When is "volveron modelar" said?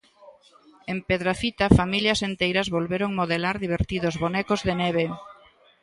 2.75-3.55